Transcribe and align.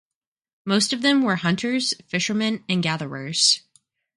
Most 0.65 0.93
of 0.93 1.03
them 1.03 1.21
were 1.21 1.35
hunters, 1.35 1.93
fishermen, 2.07 2.63
and 2.67 2.81
gatherers. 2.81 3.61